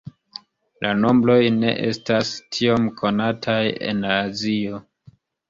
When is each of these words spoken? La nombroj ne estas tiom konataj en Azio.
La 0.85 0.93
nombroj 1.01 1.35
ne 1.57 1.73
estas 1.89 2.31
tiom 2.57 2.89
konataj 3.03 3.61
en 3.93 4.03
Azio. 4.17 4.83